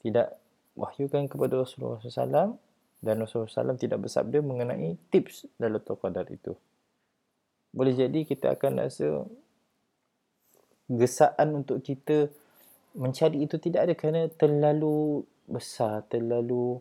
[0.00, 0.40] tidak
[0.72, 2.56] wahyukan kepada Rasulullah SAW
[3.04, 6.56] dan Rasulullah SAW tidak bersabda mengenai tips Lailatul Qadar itu.
[7.68, 9.28] Boleh jadi kita akan rasa
[10.88, 12.32] gesaan untuk kita
[12.96, 16.80] mencari itu tidak ada kerana terlalu besar, terlalu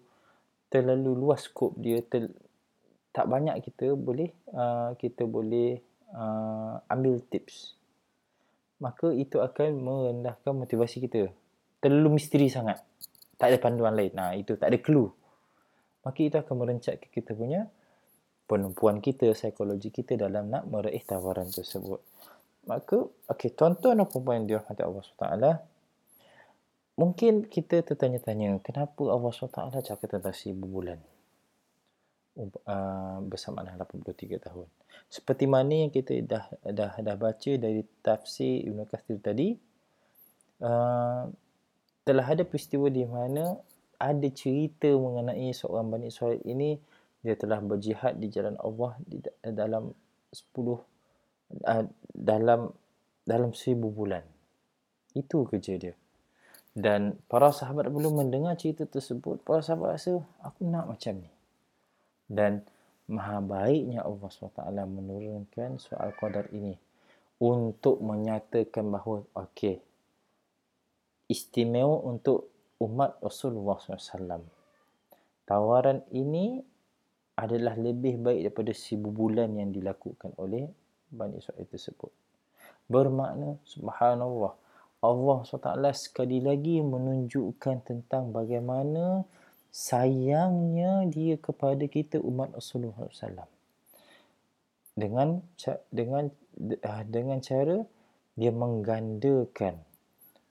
[0.72, 2.32] terlalu luas skop dia, ter,
[3.12, 7.78] tak banyak kita boleh uh, kita boleh uh, ambil tips
[8.78, 11.34] maka itu akan merendahkan motivasi kita.
[11.82, 12.82] Terlalu misteri sangat.
[13.38, 14.14] Tak ada panduan lain.
[14.14, 15.10] Nah itu tak ada clue.
[16.06, 17.66] Maka itu akan merencatkan kita punya
[18.48, 22.00] penumpuan kita psikologi kita dalam nak meraih tawaran tersebut.
[22.70, 23.02] Maka
[23.34, 25.78] okey tuan-tuan dan puan-puan dirahmati Allah SWT
[26.98, 30.98] mungkin kita tertanya-tanya kenapa Allah SWT cakap tentang seribu bulan
[32.38, 34.68] uh, bersamaan 83 tahun.
[35.10, 39.58] Seperti mana yang kita dah dah dah baca dari tafsir Ibn Kathir tadi,
[40.62, 41.26] uh,
[42.06, 43.58] telah ada peristiwa di mana
[43.98, 46.78] ada cerita mengenai seorang Bani Israel ini
[47.26, 49.90] dia telah berjihad di jalan Allah di dalam
[50.30, 50.38] 10
[51.66, 52.70] uh, dalam
[53.26, 54.24] dalam seribu bulan.
[55.18, 55.96] Itu kerja dia.
[56.78, 61.37] Dan para sahabat belum mendengar cerita tersebut, para sahabat rasa aku nak macam ni
[62.28, 62.64] dan
[63.08, 66.76] maha baiknya Allah SWT menurunkan soal qadar ini
[67.40, 69.80] untuk menyatakan bahawa okey
[71.28, 74.44] istimewa untuk umat Rasulullah SAW.
[75.48, 76.60] Tawaran ini
[77.38, 80.68] adalah lebih baik daripada seribu bulan yang dilakukan oleh
[81.08, 82.12] Bani Israel tersebut.
[82.88, 84.56] Bermakna subhanallah
[84.98, 89.22] Allah SWT sekali lagi menunjukkan tentang bagaimana
[89.78, 93.46] sayangnya dia kepada kita umat Rasulullah SAW.
[94.98, 95.38] Dengan
[95.94, 96.34] dengan
[96.82, 97.86] ah, dengan cara
[98.34, 99.78] dia menggandakan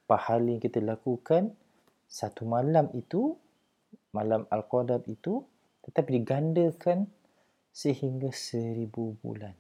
[0.07, 1.51] pahala yang kita lakukan
[2.07, 3.35] satu malam itu
[4.15, 5.43] malam Al-Qadar itu
[5.83, 7.11] tetapi digandakan
[7.75, 9.59] sehingga seribu bulan.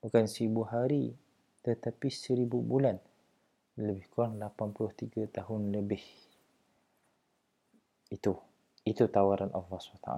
[0.00, 1.12] Bukan seribu hari
[1.60, 2.96] tetapi seribu bulan.
[3.76, 6.27] Lebih kurang 83 tahun lebih
[8.08, 8.32] itu
[8.88, 10.10] itu tawaran Allah SWT.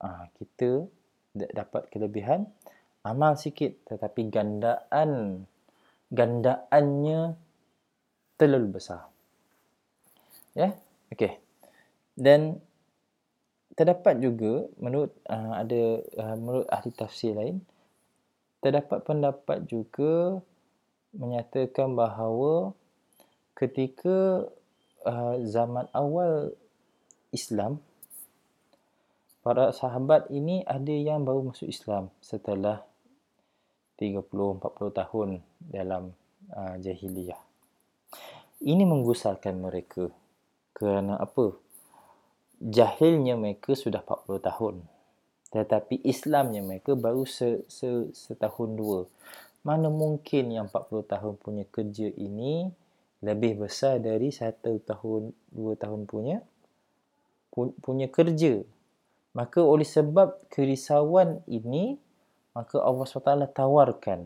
[0.00, 0.88] Ah, kita
[1.34, 2.48] dapat kelebihan
[3.04, 5.44] amal sikit tetapi gandaan
[6.08, 7.36] gandaannya
[8.40, 9.12] terlalu besar.
[10.56, 10.72] Ya,
[11.12, 11.36] okey.
[12.16, 12.58] Dan
[13.78, 15.82] terdapat juga menurut uh, ada
[16.18, 17.62] uh, menurut ahli tafsir lain
[18.58, 20.42] terdapat pendapat juga
[21.14, 22.74] menyatakan bahawa
[23.54, 24.50] ketika
[25.08, 26.52] uh, zaman awal
[27.32, 27.80] Islam
[29.40, 32.84] para sahabat ini ada yang baru masuk Islam setelah
[33.96, 36.12] 30 40 tahun dalam
[36.52, 37.40] uh, jahiliyah.
[38.60, 40.12] Ini menggusarkan mereka
[40.76, 41.56] kerana apa?
[42.58, 44.74] jahilnya mereka sudah 40 tahun.
[45.48, 49.00] Tetapi Islamnya mereka baru se, se, setahun dua.
[49.64, 52.68] Mana mungkin yang 40 tahun punya kerja ini
[53.18, 56.38] lebih besar dari satu tahun, dua tahun punya
[57.82, 58.62] punya kerja.
[59.34, 61.98] Maka oleh sebab kerisauan ini,
[62.54, 64.20] maka Allah SWT tawarkan.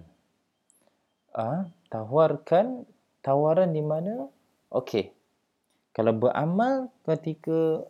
[1.32, 1.56] Ah, ha?
[1.88, 2.84] tawarkan
[3.24, 4.28] tawaran di mana?
[4.68, 5.12] Okey.
[5.92, 7.84] Kalau beramal ketika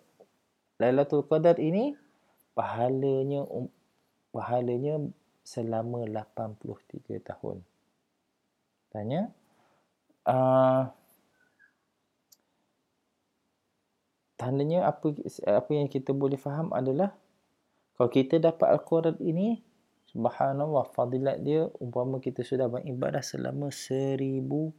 [0.82, 1.94] Lailatul Qadar ini
[2.58, 3.70] pahalanya um,
[4.34, 4.98] pahalanya
[5.46, 7.62] selama 83 tahun.
[8.90, 9.30] Tanya
[10.28, 10.90] uh,
[14.38, 15.14] tandanya apa
[15.46, 17.14] apa yang kita boleh faham adalah
[17.94, 19.62] kalau kita dapat al-Quran ini
[20.10, 24.74] subhanallah fadilat dia umpama kita sudah beribadah selama seribu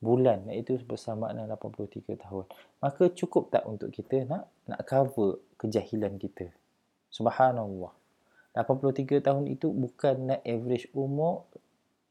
[0.00, 2.44] bulan iaitu bersama dengan 83 tahun
[2.80, 6.48] maka cukup tak untuk kita nak nak cover kejahilan kita?
[7.12, 7.92] Subhanallah.
[8.56, 11.46] 83 tahun itu bukan nak average umur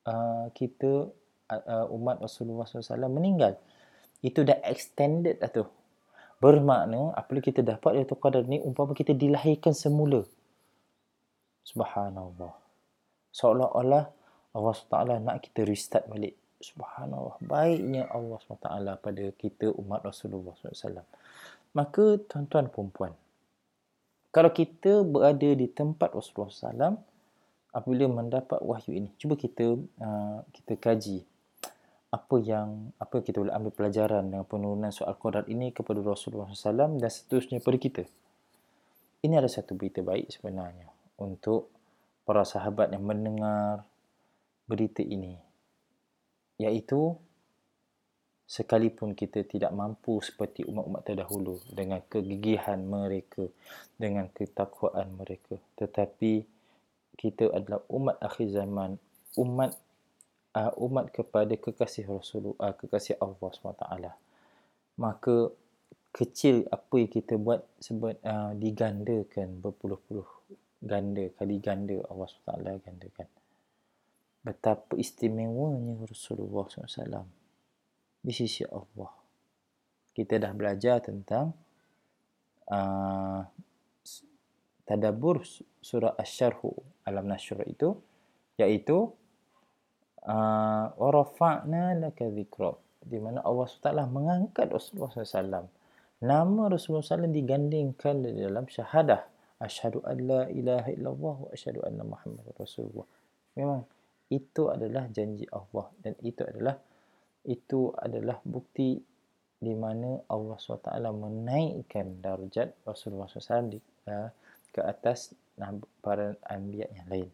[0.06, 1.10] uh, kita
[1.50, 3.58] uh, umat Rasulullah SAW meninggal.
[4.22, 5.66] Itu dah extended dah tu.
[6.40, 10.24] Bermakna apabila kita dapat Lailatul Qadar ni umpama kita dilahirkan semula.
[11.68, 12.56] Subhanallah.
[13.36, 14.04] Seolah-olah
[14.56, 16.34] Allah SWT nak kita restart balik.
[16.64, 17.38] Subhanallah.
[17.44, 18.68] Baiknya Allah SWT
[19.04, 21.06] pada kita umat Rasulullah SAW.
[21.76, 23.14] Maka tuan-tuan perempuan,
[24.34, 26.98] kalau kita berada di tempat Rasulullah SAW,
[27.74, 31.22] apabila mendapat wahyu ini, cuba kita uh, kita kaji
[32.10, 36.98] apa yang apa kita boleh ambil pelajaran dengan penurunan soal Quran ini kepada Rasulullah SAW
[36.98, 38.04] dan seterusnya pada kita.
[39.22, 40.90] Ini adalah satu berita baik sebenarnya
[41.22, 41.70] untuk
[42.26, 43.86] para sahabat yang mendengar
[44.70, 45.34] berita ini
[46.62, 47.18] iaitu
[48.50, 53.46] sekalipun kita tidak mampu seperti umat-umat terdahulu dengan kegigihan mereka
[53.98, 56.46] dengan ketakwaan mereka tetapi
[57.18, 58.98] kita adalah umat akhir zaman
[59.38, 59.74] umat
[60.56, 63.86] uh, umat kepada kekasih Rasulullah uh, kekasih Allah SWT.
[65.00, 65.36] Maka
[66.10, 70.28] kecil apa yang kita buat sebut uh, digandakan berpuluh-puluh
[70.82, 73.28] ganda kali ganda Allah SWT gandakan.
[74.40, 77.28] Betapa istimewanya Rasulullah SAW.
[78.20, 79.12] Di sisi Allah.
[80.12, 81.56] Kita dah belajar tentang
[82.68, 83.42] uh,
[84.84, 85.46] tadabur
[85.80, 86.60] surah Asy-Syarh
[87.08, 87.96] alam nasyr itu
[88.60, 89.14] iaitu
[90.26, 95.68] uh, wa rafa'na laka dzikra di mana Allah SWT mengangkat Rasulullah SAW.
[96.20, 99.24] Nama Rasulullah SAW digandingkan di dalam syahadah.
[99.60, 103.08] Asyhadu an la ilaha illallah wa asyhadu anna Muhammadar Rasulullah.
[103.56, 103.84] Memang
[104.32, 106.76] itu adalah janji Allah dan itu adalah
[107.44, 109.00] itu adalah bukti
[109.60, 114.32] di mana Allah SWT menaikkan darjat Rasulullah SAW di, uh,
[114.72, 115.36] ke atas
[116.00, 117.30] para anbiya yang lain.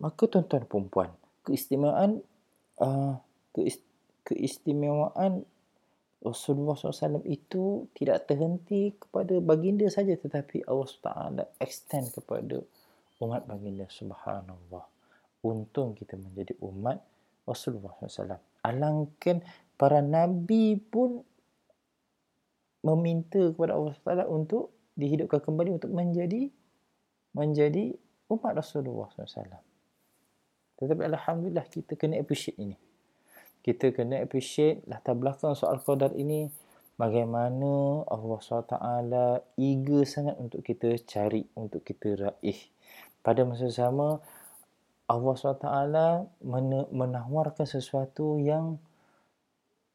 [0.00, 2.22] Maka tuan-tuan perempuan, keistimewaan
[2.78, 3.18] uh,
[3.54, 3.82] keist,
[4.26, 5.42] keistimewaan
[6.22, 12.62] Rasulullah SAW itu tidak terhenti kepada baginda saja tetapi Allah SWT extend kepada
[13.18, 14.86] umat baginda subhanallah
[15.42, 17.02] untung kita menjadi umat
[17.42, 18.38] Rasulullah SAW.
[18.62, 19.42] Alangkan
[19.74, 21.26] para nabi pun
[22.86, 26.50] meminta kepada Allah SWT untuk dihidupkan kembali untuk menjadi
[27.34, 27.98] menjadi
[28.30, 29.71] umat Rasulullah SAW.
[30.82, 32.74] Tetapi Alhamdulillah kita kena appreciate ini.
[33.62, 36.50] Kita kena appreciate latar belakang soal qadar ini
[36.98, 38.74] bagaimana Allah SWT
[39.54, 42.58] eager sangat untuk kita cari, untuk kita raih.
[43.22, 44.18] Pada masa sama,
[45.06, 45.70] Allah SWT
[46.90, 48.82] menawarkan sesuatu yang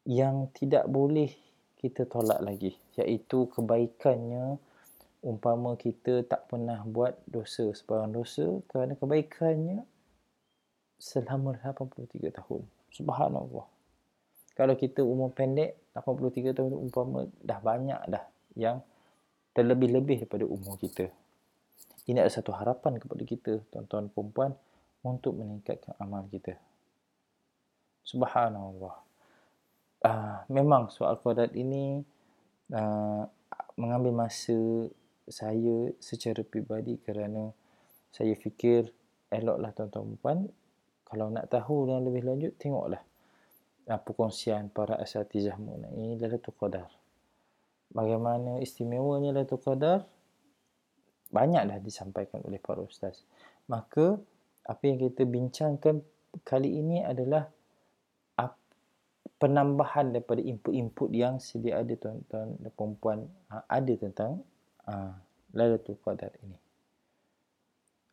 [0.08, 1.36] yang tidak boleh
[1.76, 4.56] kita tolak lagi iaitu kebaikannya
[5.20, 9.84] umpama kita tak pernah buat dosa sebarang dosa kerana kebaikannya
[10.98, 13.66] selama 83 tahun subhanallah
[14.58, 18.24] kalau kita umur pendek 83 tahun umpama dah banyak dah
[18.58, 18.82] yang
[19.54, 21.08] terlebih-lebih daripada umur kita
[22.08, 24.56] ini adalah satu harapan kepada kita tuan-tuan perempuan
[25.04, 26.56] untuk meningkatkan amal kita.
[28.00, 28.96] Subhanallah.
[30.00, 32.00] Uh, memang soal kodat ini
[32.72, 33.28] uh,
[33.76, 34.88] mengambil masa
[35.28, 37.52] saya secara pribadi kerana
[38.08, 38.88] saya fikir
[39.28, 40.38] eloklah tuan-tuan puan
[41.08, 43.00] kalau nak tahu yang lebih lanjut tengoklah
[43.88, 46.88] uh, perkongsian para asatizah mengenai Lailatul Qadar.
[47.88, 50.04] Bagaimana istimewanya Lailatul Qadar?
[51.32, 53.24] Banyaklah disampaikan oleh para ustaz.
[53.68, 54.20] Maka
[54.68, 56.04] apa yang kita bincangkan
[56.44, 57.48] kali ini adalah
[59.38, 64.42] penambahan daripada input-input yang sedia ada tuan-tuan dan puan ha, ada tentang
[64.90, 65.14] uh,
[65.54, 66.58] Lailatul Qadar ini.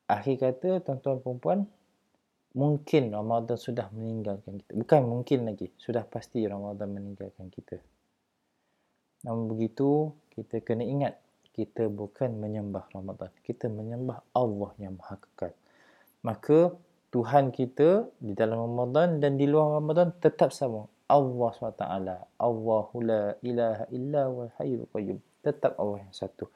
[0.05, 1.59] Akhir kata tuan-tuan dan puan
[2.56, 4.72] mungkin Ramadan sudah meninggalkan kita.
[4.74, 7.78] Bukan mungkin lagi, sudah pasti Ramadan meninggalkan kita.
[9.28, 11.20] Namun begitu, kita kena ingat
[11.56, 13.32] kita bukan menyembah Ramadan.
[13.43, 15.56] Kita menyembah Allah yang Maha Kekal.
[16.24, 16.76] Maka
[17.16, 20.84] Tuhan kita di dalam Ramadan dan di luar Ramadan tetap sama.
[21.06, 21.86] Allah SWT.
[22.41, 25.18] Allahu la ilaha illa wal hayyul qayyum.
[25.45, 26.49] Tetap Allah yang satu.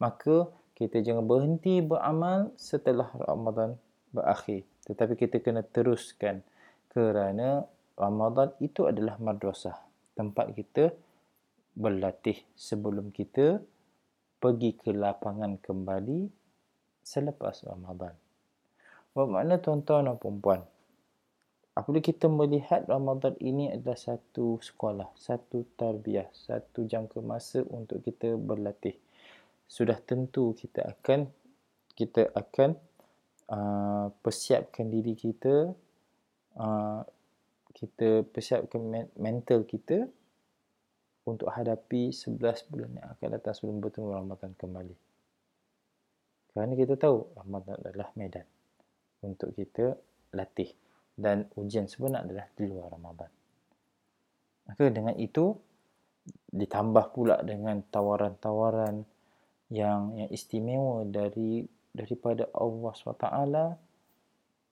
[0.00, 0.48] Maka
[0.78, 3.76] kita jangan berhenti beramal setelah Ramadan
[4.14, 4.64] berakhir.
[4.86, 6.46] Tetapi kita kena teruskan
[6.90, 7.66] kerana
[7.98, 9.76] Ramadan itu adalah madrasah.
[10.14, 10.94] Tempat kita
[11.76, 13.60] berlatih sebelum kita
[14.40, 16.30] pergi ke lapangan kembali
[17.04, 18.16] selepas Ramadan.
[19.12, 20.60] Bermakna tuan-tuan dan puan-puan,
[21.72, 28.36] apabila kita melihat Ramadan ini adalah satu sekolah, satu tarbiyah, satu jangka masa untuk kita
[28.36, 28.96] berlatih.
[29.68, 31.28] Sudah tentu kita akan
[31.96, 32.76] kita akan
[33.50, 35.70] uh, persiapkan diri kita
[36.56, 37.02] uh,
[37.76, 38.80] kita persiapkan
[39.20, 40.08] mental kita
[41.26, 44.96] untuk hadapi 11 bulan yang akan datang sebelum bertemu Ramadan kembali.
[46.54, 48.46] Kerana kita tahu Ramadan adalah medan
[49.20, 49.92] untuk kita
[50.32, 50.72] latih
[51.12, 53.30] dan ujian sebenar adalah di luar Ramadan.
[54.72, 55.52] Maka dengan itu
[56.48, 59.04] ditambah pula dengan tawaran-tawaran
[59.68, 61.66] yang yang istimewa dari
[61.96, 63.26] daripada Allah SWT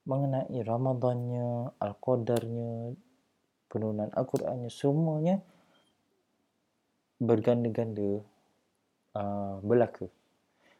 [0.05, 2.93] mengenai Ramadannya, Al-Qadarnya,
[3.65, 5.41] penurunan Al-Qurannya, semuanya
[7.17, 8.21] berganda-ganda
[9.17, 10.05] uh, belaka.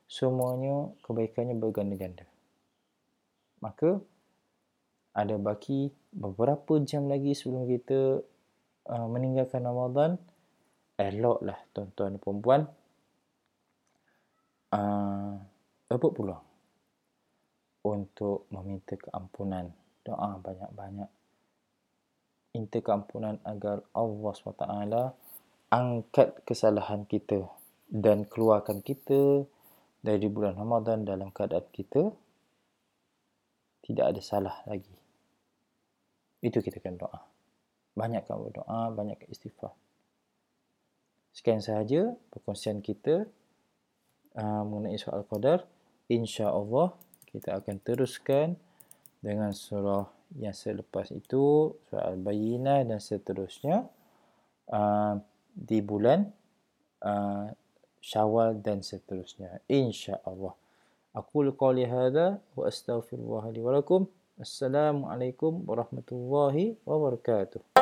[0.05, 2.29] Semuanya kebaikannya berganda-ganda.
[3.65, 3.97] Maka
[5.17, 8.21] ada baki beberapa jam lagi sebelum kita
[8.93, 10.21] uh, meninggalkan Ramadan
[10.95, 12.61] eloklah tuan-tuan dan puan-puan
[14.71, 15.35] uh,
[15.95, 16.37] apa pula
[17.85, 19.69] untuk meminta keampunan
[20.05, 21.09] doa banyak-banyak
[22.55, 24.65] minta keampunan agar Allah SWT
[25.71, 27.47] angkat kesalahan kita
[27.89, 29.43] dan keluarkan kita
[29.99, 32.13] dari bulan Ramadan dalam keadaan kita
[33.85, 34.95] tidak ada salah lagi
[36.45, 37.19] itu kita kena doa.
[37.97, 39.73] Banyakkan berdoa, banyakkan istighfar.
[41.33, 43.25] Sekian sahaja perkongsian kita
[44.37, 45.65] uh, mengenai soal qadar.
[46.05, 46.93] Insya-Allah
[47.33, 48.53] kita akan teruskan
[49.25, 50.05] dengan surah
[50.37, 53.89] yang selepas itu, surah Al-Bayyinah dan seterusnya
[54.69, 55.17] uh,
[55.49, 56.29] di bulan
[57.01, 57.49] uh,
[58.05, 59.65] Syawal dan seterusnya.
[59.65, 60.53] Insya-Allah.
[61.17, 64.05] Aku qali hadza wa astaghfirullah li wa lakum.
[64.37, 67.74] Assalamualaikum warahmatullahi wabarakatuh.